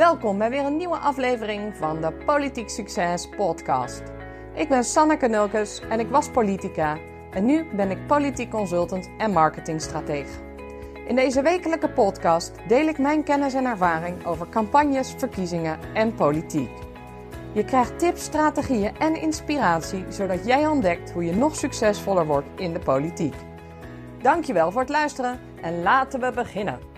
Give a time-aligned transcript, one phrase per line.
[0.00, 4.02] Welkom bij weer een nieuwe aflevering van de Politiek Succes podcast.
[4.54, 6.98] Ik ben Sanneke Nulkes en ik was politica
[7.30, 10.38] en nu ben ik politiek consultant en marketingstratege.
[11.08, 16.70] In deze wekelijke podcast deel ik mijn kennis en ervaring over campagnes, verkiezingen en politiek.
[17.52, 22.72] Je krijgt tips, strategieën en inspiratie zodat jij ontdekt hoe je nog succesvoller wordt in
[22.72, 23.34] de politiek.
[24.22, 26.89] Dankjewel voor het luisteren en laten we beginnen.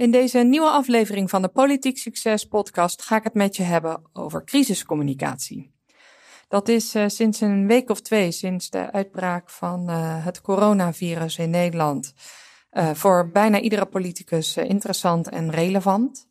[0.00, 4.02] In deze nieuwe aflevering van de Politiek Succes podcast ga ik het met je hebben
[4.12, 5.74] over crisiscommunicatie.
[6.48, 11.38] Dat is uh, sinds een week of twee, sinds de uitbraak van uh, het coronavirus
[11.38, 12.14] in Nederland,
[12.72, 16.28] uh, voor bijna iedere politicus interessant en relevant.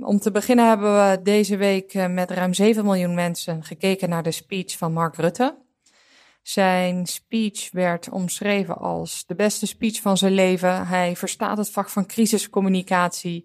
[0.00, 4.32] om te beginnen hebben we deze week met ruim 7 miljoen mensen gekeken naar de
[4.32, 5.63] speech van Mark Rutte.
[6.44, 10.86] Zijn speech werd omschreven als de beste speech van zijn leven.
[10.86, 13.44] Hij verstaat het vak van crisiscommunicatie.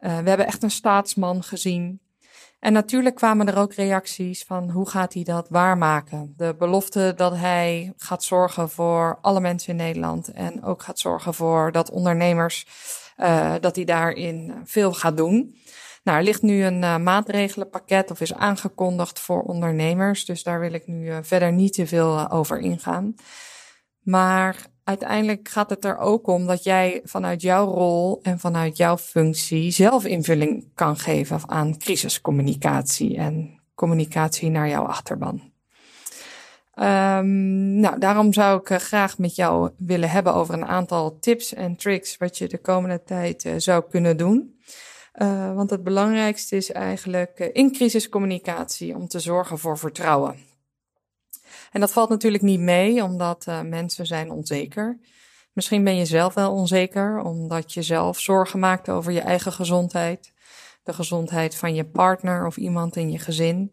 [0.00, 2.00] Uh, we hebben echt een staatsman gezien.
[2.60, 6.34] En natuurlijk kwamen er ook reacties van hoe gaat hij dat waarmaken.
[6.36, 11.34] De belofte dat hij gaat zorgen voor alle mensen in Nederland en ook gaat zorgen
[11.34, 12.66] voor dat ondernemers,
[13.18, 15.56] uh, dat hij daarin veel gaat doen.
[16.06, 20.24] Nou, er ligt nu een uh, maatregelenpakket of is aangekondigd voor ondernemers.
[20.24, 23.14] Dus daar wil ik nu uh, verder niet te veel uh, over ingaan.
[24.02, 28.98] Maar uiteindelijk gaat het er ook om dat jij vanuit jouw rol en vanuit jouw
[28.98, 35.52] functie zelf invulling kan geven aan crisiscommunicatie en communicatie naar jouw achterban.
[36.74, 41.76] Um, nou, daarom zou ik graag met jou willen hebben over een aantal tips en
[41.76, 44.54] tricks wat je de komende tijd zou kunnen doen.
[45.16, 50.36] Uh, want het belangrijkste is eigenlijk uh, in crisiscommunicatie om te zorgen voor vertrouwen.
[51.72, 54.98] En dat valt natuurlijk niet mee, omdat uh, mensen zijn onzeker.
[55.52, 60.32] Misschien ben je zelf wel onzeker, omdat je zelf zorgen maakt over je eigen gezondheid,
[60.82, 63.72] de gezondheid van je partner of iemand in je gezin,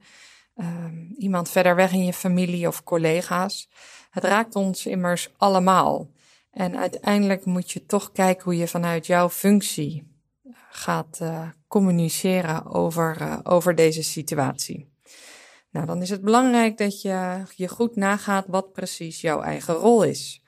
[1.17, 3.69] iemand verder weg in je familie of collega's.
[4.09, 6.09] Het raakt ons immers allemaal.
[6.51, 10.12] En uiteindelijk moet je toch kijken hoe je vanuit jouw functie
[10.73, 14.91] gaat uh, communiceren over, uh, over deze situatie.
[15.71, 20.03] Nou, dan is het belangrijk dat je je goed nagaat wat precies jouw eigen rol
[20.03, 20.43] is.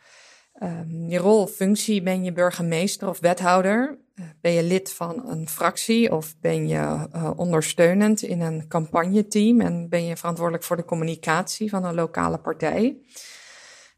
[0.63, 3.99] Um, je rol functie, ben je burgemeester of wethouder?
[4.15, 9.89] Uh, ben je lid van een fractie of ben je ondersteunend in een campagneteam en
[9.89, 12.97] ben je verantwoordelijk voor de communicatie van een lokale partij?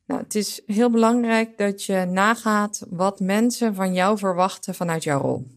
[0.05, 5.21] Nou, het is heel belangrijk dat je nagaat wat mensen van jou verwachten vanuit jouw
[5.21, 5.56] rol.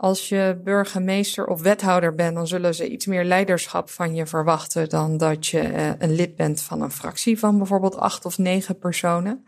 [0.00, 4.88] Als je burgemeester of wethouder bent, dan zullen ze iets meer leiderschap van je verwachten
[4.88, 8.78] dan dat je uh, een lid bent van een fractie van bijvoorbeeld acht of negen
[8.78, 9.46] personen.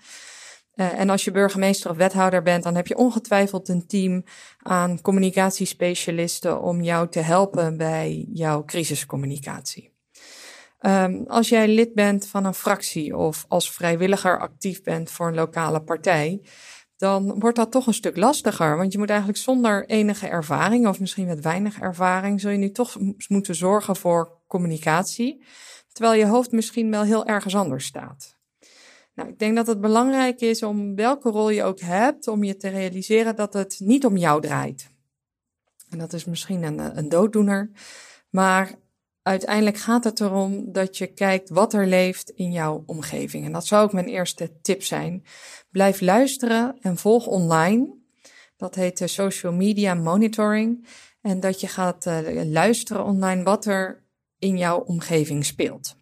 [0.74, 4.24] Uh, en als je burgemeester of wethouder bent, dan heb je ongetwijfeld een team
[4.58, 9.94] aan communicatiespecialisten om jou te helpen bij jouw crisiscommunicatie.
[10.80, 15.34] Um, als jij lid bent van een fractie of als vrijwilliger actief bent voor een
[15.34, 16.40] lokale partij,
[17.00, 18.76] dan wordt dat toch een stuk lastiger.
[18.76, 22.70] Want je moet eigenlijk zonder enige ervaring, of misschien met weinig ervaring, zul je nu
[22.70, 25.44] toch moeten zorgen voor communicatie.
[25.92, 28.36] Terwijl je hoofd misschien wel heel ergens anders staat.
[29.14, 32.56] Nou, ik denk dat het belangrijk is om welke rol je ook hebt, om je
[32.56, 34.90] te realiseren dat het niet om jou draait.
[35.90, 37.70] En dat is misschien een, een dooddoener.
[38.30, 38.74] Maar
[39.22, 43.44] uiteindelijk gaat het erom dat je kijkt wat er leeft in jouw omgeving.
[43.44, 45.24] En dat zou ook mijn eerste tip zijn.
[45.70, 47.98] Blijf luisteren en volg online.
[48.56, 50.86] Dat heet de social media monitoring.
[51.22, 54.02] En dat je gaat uh, luisteren online wat er
[54.38, 55.98] in jouw omgeving speelt.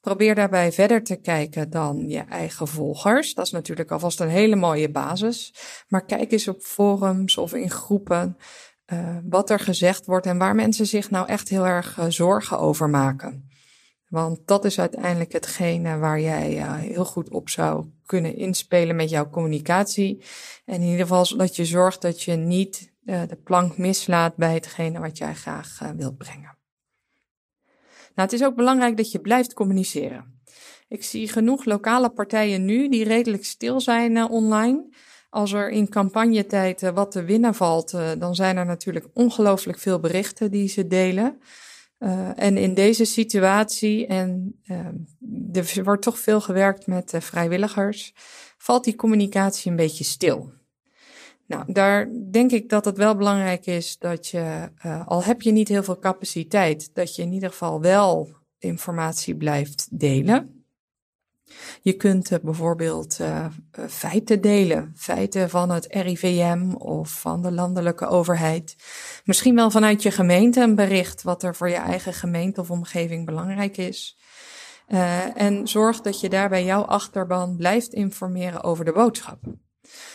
[0.00, 3.34] Probeer daarbij verder te kijken dan je eigen volgers.
[3.34, 5.54] Dat is natuurlijk alvast een hele mooie basis.
[5.88, 8.36] Maar kijk eens op forums of in groepen
[8.92, 12.58] uh, wat er gezegd wordt en waar mensen zich nou echt heel erg uh, zorgen
[12.58, 13.48] over maken.
[14.08, 19.10] Want dat is uiteindelijk hetgene waar jij uh, heel goed op zou kunnen inspelen met
[19.10, 20.22] jouw communicatie.
[20.64, 25.00] En in ieder geval dat je zorgt dat je niet de plank mislaat bij hetgene
[25.00, 26.58] wat jij graag wilt brengen.
[28.14, 30.40] Nou, het is ook belangrijk dat je blijft communiceren.
[30.88, 34.88] Ik zie genoeg lokale partijen nu die redelijk stil zijn online.
[35.30, 39.78] Als er in campagnetijd uh, wat te winnen valt, uh, dan zijn er natuurlijk ongelooflijk
[39.78, 41.40] veel berichten die ze delen.
[41.98, 44.60] Uh, en in deze situatie, en
[45.52, 48.14] er wordt toch veel gewerkt met vrijwilligers,
[48.58, 50.52] valt die communicatie een beetje stil.
[51.46, 54.68] Nou, daar denk ik dat het wel belangrijk is dat je,
[55.06, 58.28] al heb je niet heel veel capaciteit, dat je in ieder geval wel
[58.58, 60.59] informatie blijft delen.
[61.82, 63.46] Je kunt bijvoorbeeld uh,
[63.88, 68.76] feiten delen, feiten van het RIVM of van de landelijke overheid.
[69.24, 73.26] Misschien wel vanuit je gemeente een bericht wat er voor je eigen gemeente of omgeving
[73.26, 74.18] belangrijk is.
[75.34, 79.38] En zorg dat je daarbij jouw achterban blijft informeren over de boodschap.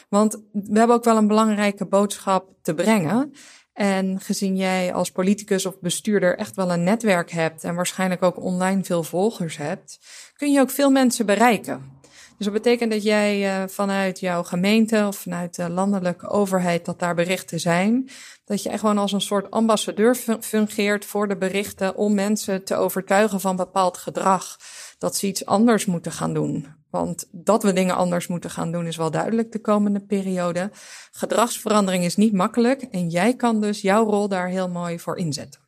[0.10, 3.34] Want we hebben ook wel een belangrijke boodschap te brengen.
[3.76, 8.42] En gezien jij als politicus of bestuurder echt wel een netwerk hebt en waarschijnlijk ook
[8.42, 10.00] online veel volgers hebt,
[10.38, 11.94] kun je ook veel mensen bereiken.
[12.38, 17.00] Dus dat betekent dat jij uh, vanuit jouw gemeente of vanuit de landelijke overheid dat
[17.00, 18.10] daar berichten zijn,
[18.46, 23.42] dat echt gewoon als een soort ambassadeur fungeert voor de berichten om mensen te overtuigen
[23.42, 24.58] van bepaald gedrag.
[24.98, 26.68] Dat ze iets anders moeten gaan doen.
[26.96, 30.72] Want dat we dingen anders moeten gaan doen is wel duidelijk de komende periode.
[31.12, 35.62] Gedragsverandering is niet makkelijk en jij kan dus jouw rol daar heel mooi voor inzetten.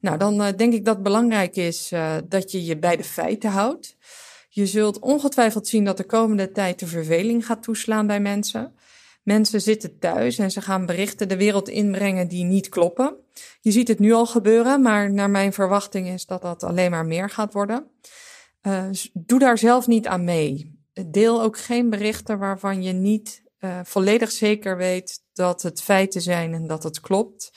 [0.00, 3.04] Nou, dan uh, denk ik dat het belangrijk is uh, dat je je bij de
[3.04, 3.96] feiten houdt.
[4.48, 8.74] Je zult ongetwijfeld zien dat de komende tijd de verveling gaat toeslaan bij mensen.
[9.22, 13.16] Mensen zitten thuis en ze gaan berichten de wereld inbrengen die niet kloppen.
[13.60, 17.06] Je ziet het nu al gebeuren, maar naar mijn verwachting is dat dat alleen maar
[17.06, 17.86] meer gaat worden.
[18.68, 20.76] Uh, doe daar zelf niet aan mee.
[21.06, 26.54] Deel ook geen berichten waarvan je niet uh, volledig zeker weet dat het feiten zijn
[26.54, 27.52] en dat het klopt.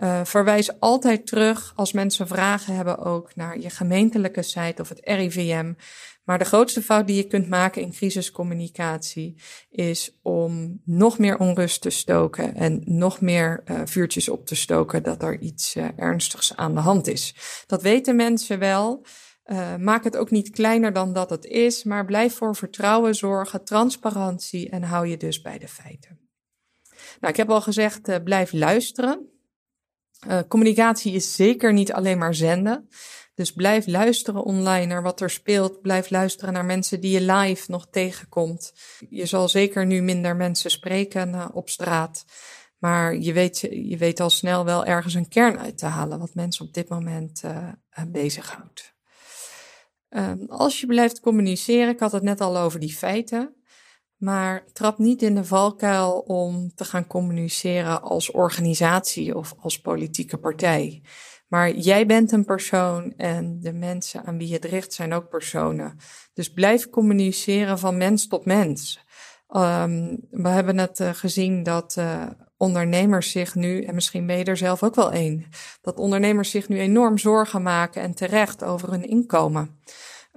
[0.00, 5.00] Uh, verwijs altijd terug als mensen vragen hebben ook naar je gemeentelijke site of het
[5.02, 5.72] RIVM.
[6.24, 9.34] Maar de grootste fout die je kunt maken in crisiscommunicatie
[9.70, 15.22] is om nog meer onrust te stoken en nog meer vuurtjes op te stoken dat
[15.22, 17.34] er iets ernstigs aan de hand is.
[17.66, 19.04] Dat weten mensen wel.
[19.52, 23.64] Uh, maak het ook niet kleiner dan dat het is, maar blijf voor vertrouwen zorgen,
[23.64, 26.18] transparantie en hou je dus bij de feiten.
[27.20, 29.28] Nou, ik heb al gezegd, uh, blijf luisteren.
[30.28, 32.88] Uh, communicatie is zeker niet alleen maar zenden.
[33.34, 35.80] Dus blijf luisteren online naar wat er speelt.
[35.80, 38.72] Blijf luisteren naar mensen die je live nog tegenkomt.
[39.08, 42.24] Je zal zeker nu minder mensen spreken op straat.
[42.78, 46.34] Maar je weet, je weet al snel wel ergens een kern uit te halen wat
[46.34, 47.42] mensen op dit moment
[48.08, 48.96] bezighoudt.
[50.10, 53.54] Um, als je blijft communiceren, ik had het net al over die feiten,
[54.16, 60.38] maar trap niet in de valkuil om te gaan communiceren als organisatie of als politieke
[60.38, 61.02] partij.
[61.48, 65.28] Maar jij bent een persoon en de mensen aan wie je het richt zijn ook
[65.28, 65.96] personen.
[66.32, 69.06] Dus blijf communiceren van mens tot mens.
[69.50, 72.26] Um, we hebben het uh, gezien dat uh,
[72.58, 75.46] ondernemers zich nu, en misschien ben je er zelf ook wel een,
[75.80, 79.80] dat ondernemers zich nu enorm zorgen maken en terecht over hun inkomen.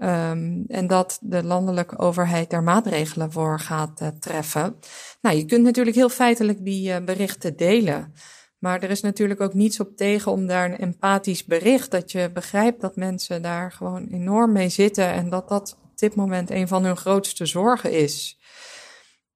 [0.03, 4.75] Um, en dat de landelijke overheid daar maatregelen voor gaat uh, treffen.
[5.21, 8.13] Nou, je kunt natuurlijk heel feitelijk die uh, berichten delen.
[8.57, 12.31] Maar er is natuurlijk ook niets op tegen om daar een empathisch bericht, dat je
[12.33, 16.67] begrijpt dat mensen daar gewoon enorm mee zitten en dat dat op dit moment een
[16.67, 18.39] van hun grootste zorgen is.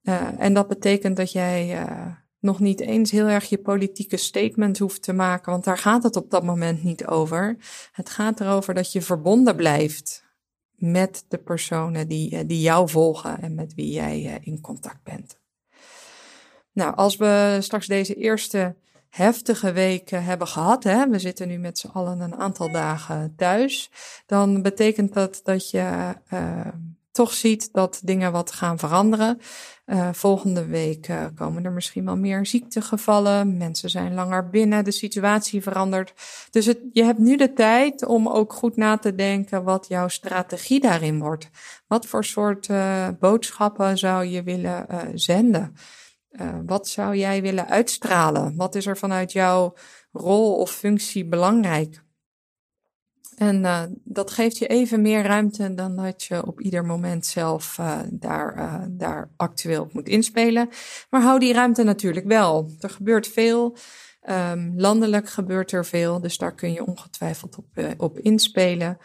[0.04, 1.88] Uh, en dat betekent dat jij
[2.46, 6.16] nog niet eens heel erg je politieke statement hoeft te maken, want daar gaat het
[6.16, 7.58] op dat moment niet over.
[7.92, 10.24] Het gaat erover dat je verbonden blijft
[10.76, 15.04] met de personen die, eh, die jou volgen en met wie jij eh, in contact
[15.04, 15.40] bent.
[16.72, 18.76] Nou, als we straks deze eerste
[19.10, 23.92] heftige weken hebben gehad, hè, we zitten nu met z'n allen een aantal dagen thuis,
[24.26, 26.68] dan betekent dat dat je uh,
[27.16, 29.40] toch ziet dat dingen wat gaan veranderen.
[29.86, 33.58] Uh, volgende week uh, komen er misschien wel meer ziektegevallen.
[33.58, 36.14] Mensen zijn langer binnen, de situatie verandert.
[36.52, 40.80] Dus je hebt nu de tijd om ook goed na te denken wat jouw strategie
[40.80, 41.50] daarin wordt.
[41.88, 45.76] Wat voor soort uh, boodschappen zou je willen zenden?
[46.66, 48.56] wat zou jij willen uitstralen?
[48.56, 49.74] Wat is er vanuit jouw
[50.12, 52.05] rol of functie belangrijk?
[53.36, 57.78] En uh, dat geeft je even meer ruimte dan dat je op ieder moment zelf
[57.80, 60.70] uh, daar, uh, daar actueel op moet inspelen.
[61.10, 62.72] Maar hou die ruimte natuurlijk wel.
[62.80, 63.78] Er gebeurt veel.
[64.30, 68.98] Um, landelijk gebeurt er veel, dus daar kun je ongetwijfeld op, op inspelen.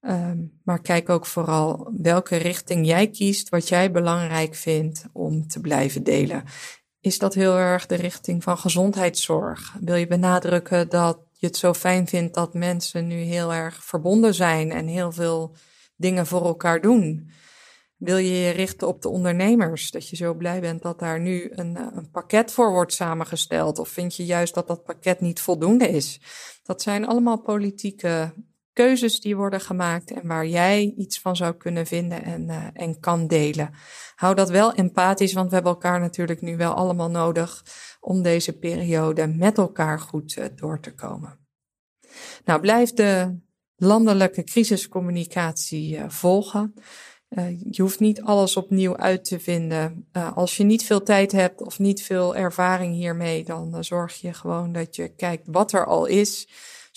[0.00, 5.60] Um, maar kijk ook vooral welke richting jij kiest, wat jij belangrijk vindt om te
[5.60, 6.44] blijven delen.
[7.00, 9.76] Is dat heel erg de richting van gezondheidszorg?
[9.80, 14.34] Wil je benadrukken dat je het zo fijn vindt dat mensen nu heel erg verbonden
[14.34, 15.56] zijn en heel veel
[15.96, 17.30] dingen voor elkaar doen.
[17.96, 19.90] Wil je je richten op de ondernemers?
[19.90, 23.78] Dat je zo blij bent dat daar nu een, eh, een pakket voor wordt samengesteld?
[23.78, 26.20] Of vind je juist dat dat pakket niet voldoende is?
[26.62, 28.34] Dat zijn allemaal politieke
[28.78, 33.00] keuzes die worden gemaakt en waar jij iets van zou kunnen vinden en, uh, en
[33.00, 33.70] kan delen.
[34.14, 37.64] Hou dat wel empathisch, want we hebben elkaar natuurlijk nu wel allemaal nodig
[38.00, 41.38] om deze periode met elkaar goed uh, door te komen.
[42.44, 43.38] Nou, blijf de
[43.76, 46.74] landelijke crisiscommunicatie volgen.
[47.70, 50.08] je hoeft niet alles opnieuw uit te vinden.
[50.34, 54.72] als je niet veel tijd hebt of niet veel ervaring hiermee, dan zorg je gewoon
[54.72, 56.48] dat je kijkt wat er al is.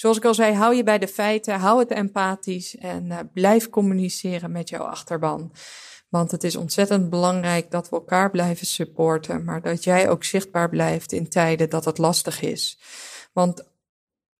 [0.01, 4.51] Zoals ik al zei, hou je bij de feiten, hou het empathisch en blijf communiceren
[4.51, 5.51] met jouw achterban.
[6.09, 10.69] Want het is ontzettend belangrijk dat we elkaar blijven supporten, maar dat jij ook zichtbaar
[10.69, 12.79] blijft in tijden dat het lastig is.
[13.33, 13.63] Want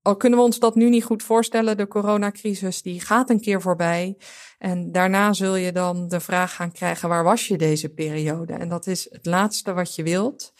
[0.01, 3.61] al kunnen we ons dat nu niet goed voorstellen, de coronacrisis die gaat een keer
[3.61, 4.17] voorbij.
[4.57, 8.53] En daarna zul je dan de vraag gaan krijgen, waar was je deze periode?
[8.53, 10.53] En dat is het laatste wat je wilt.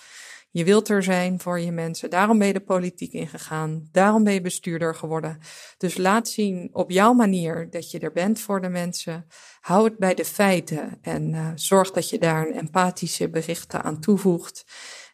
[0.52, 2.10] Je wilt er zijn voor je mensen.
[2.10, 3.88] Daarom ben je de politiek ingegaan.
[3.92, 5.40] Daarom ben je bestuurder geworden.
[5.78, 9.26] Dus laat zien op jouw manier dat je er bent voor de mensen.
[9.60, 14.00] Hou het bij de feiten en uh, zorg dat je daar een empathische berichten aan
[14.00, 14.66] toevoegt.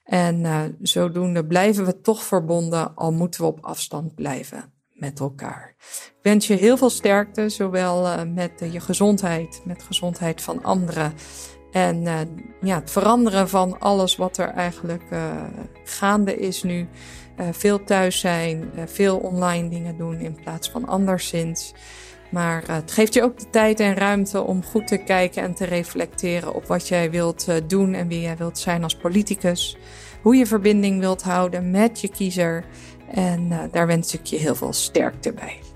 [0.04, 5.76] En uh, zodoende blijven we toch verbonden, al moeten we op afstand blijven met elkaar.
[6.08, 11.14] Ik wens je heel veel sterkte, zowel uh, met je gezondheid, met gezondheid van anderen
[11.72, 12.20] en uh,
[12.62, 15.44] ja, het veranderen van alles wat er eigenlijk uh,
[15.84, 16.88] gaande is nu.
[17.40, 21.74] Uh, veel thuis zijn, veel online dingen doen in plaats van anderszins.
[22.30, 25.66] Maar het geeft je ook de tijd en ruimte om goed te kijken en te
[25.66, 29.78] reflecteren op wat jij wilt doen en wie jij wilt zijn als politicus.
[30.22, 32.66] Hoe je verbinding wilt houden met je kiezer.
[33.12, 35.67] En daar wens ik je heel veel sterkte bij.